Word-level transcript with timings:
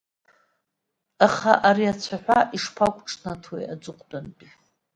Аха 1.25 1.51
ари 1.69 1.85
ацәаҳәа 1.91 2.39
ишԥақәҿнаҭуеи 2.55 3.65
аҵыхәтәантәи… 3.73 4.51